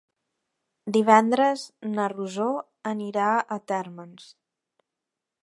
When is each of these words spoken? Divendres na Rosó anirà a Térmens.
Divendres 0.95 1.65
na 1.91 2.07
Rosó 2.15 2.49
anirà 2.93 3.29
a 3.37 3.59
Térmens. 3.75 4.29